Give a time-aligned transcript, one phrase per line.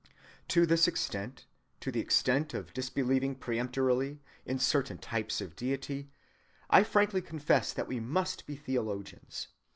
[0.47, 1.45] To this extent,
[1.79, 6.09] to the extent of disbelieving peremptorily in certain types of deity,
[6.71, 9.49] I frankly confess that we must be theologians.